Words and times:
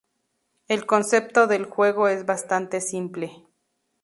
El 0.67 0.87
concepto 0.87 1.45
del 1.45 1.65
juego 1.65 2.07
es 2.07 2.25
bastante 2.25 2.81
simple. 2.81 3.45